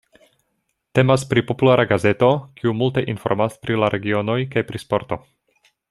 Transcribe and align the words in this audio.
Temas 0.99 1.25
pri 1.33 1.41
populara 1.51 1.85
gazeto 1.91 2.31
kiu 2.61 2.73
multe 2.79 3.05
informas 3.15 3.61
pri 3.67 3.79
la 3.85 3.93
regionoj 3.97 4.39
kaj 4.57 4.65
pri 4.73 4.83
sporto. 4.87 5.23